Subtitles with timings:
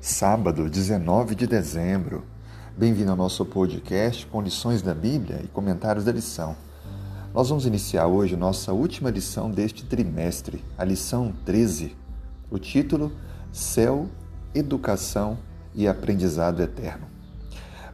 [0.00, 2.24] Sábado, 19 de dezembro.
[2.76, 6.54] Bem-vindo ao nosso podcast com lições da Bíblia e comentários da lição.
[7.32, 11.96] Nós vamos iniciar hoje nossa última lição deste trimestre, a lição 13.
[12.50, 13.12] O título:
[13.52, 14.08] Céu,
[14.54, 15.38] Educação
[15.74, 17.06] e Aprendizado Eterno.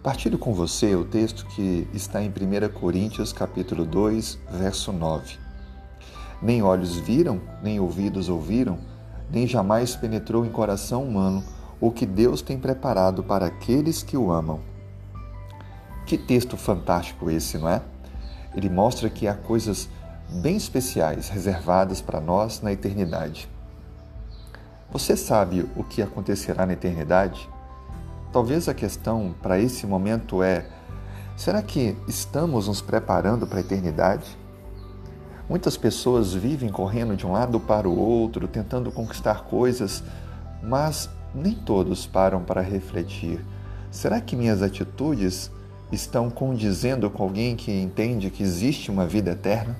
[0.03, 5.39] Partilho com você o texto que está em 1 Coríntios capítulo 2, verso 9.
[6.43, 8.79] Nem olhos viram, nem ouvidos ouviram,
[9.31, 11.45] nem jamais penetrou em coração humano
[11.81, 14.61] o que Deus tem preparado para aqueles que o amam.
[16.05, 17.81] Que texto fantástico esse, não é?
[18.55, 19.89] Ele mostra que há coisas
[20.29, 23.49] bem especiais reservadas para nós na eternidade.
[24.93, 27.49] Você sabe o que acontecerá na eternidade?
[28.33, 30.67] Talvez a questão para esse momento é:
[31.37, 34.37] será que estamos nos preparando para a eternidade?
[35.51, 40.01] Muitas pessoas vivem correndo de um lado para o outro, tentando conquistar coisas,
[40.63, 43.45] mas nem todos param para refletir:
[43.91, 45.51] será que minhas atitudes
[45.91, 49.77] estão condizendo com alguém que entende que existe uma vida eterna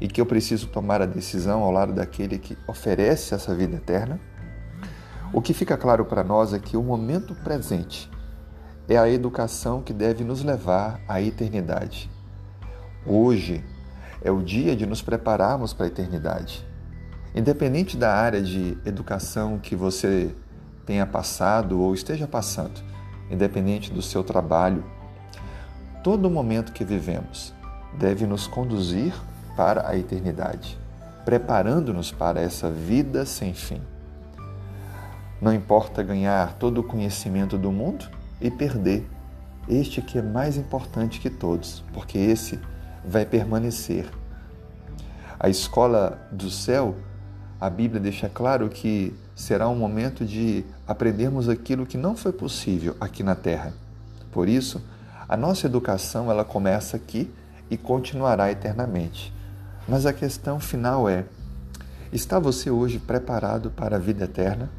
[0.00, 4.18] e que eu preciso tomar a decisão ao lado daquele que oferece essa vida eterna?
[5.32, 8.10] O que fica claro para nós é que o momento presente
[8.88, 12.10] é a educação que deve nos levar à eternidade.
[13.06, 13.62] Hoje
[14.22, 16.66] é o dia de nos prepararmos para a eternidade.
[17.34, 20.34] Independente da área de educação que você
[20.86, 22.80] tenha passado ou esteja passando,
[23.30, 24.84] independente do seu trabalho,
[26.02, 27.52] todo momento que vivemos
[27.98, 29.14] deve nos conduzir
[29.56, 30.78] para a eternidade,
[31.24, 33.82] preparando-nos para essa vida sem fim.
[35.40, 38.08] Não importa ganhar todo o conhecimento do mundo
[38.40, 39.08] e perder
[39.68, 42.58] este que é mais importante que todos, porque esse
[43.04, 44.08] vai permanecer.
[45.38, 46.94] A escola do céu
[47.60, 52.96] a Bíblia deixa claro que será um momento de aprendermos aquilo que não foi possível
[53.00, 53.72] aqui na Terra.
[54.30, 54.80] Por isso,
[55.28, 57.28] a nossa educação ela começa aqui
[57.68, 59.34] e continuará eternamente.
[59.88, 61.24] Mas a questão final é:
[62.12, 64.70] está você hoje preparado para a vida eterna?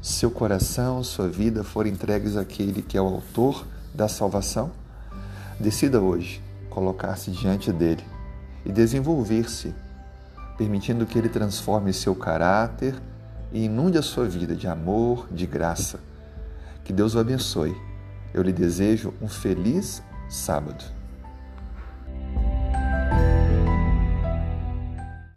[0.00, 4.70] Seu coração, sua vida foram entregues àquele que é o autor da salvação?
[5.60, 8.04] Decida hoje colocar-se diante dele
[8.64, 9.74] e desenvolver-se
[10.56, 12.94] permitindo que Ele transforme seu caráter
[13.52, 16.00] e inunde a sua vida de amor, de graça.
[16.84, 17.76] Que Deus o abençoe.
[18.32, 21.01] Eu lhe desejo um feliz sábado.